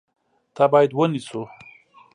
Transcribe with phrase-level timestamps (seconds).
[0.55, 1.41] تا باید ونیسو!